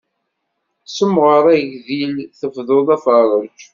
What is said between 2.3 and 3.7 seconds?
tebduḍ aferrej.